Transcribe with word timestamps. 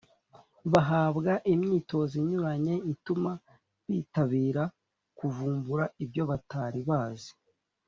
bahabwa 0.71 1.31
imyitozo 1.53 2.13
inyuranye 2.21 2.75
ituma 2.93 3.31
bitabira 3.87 4.63
kuvumbura 5.17 5.85
ibyo 6.03 6.23
batari 6.29 6.81
bazi 6.89 7.31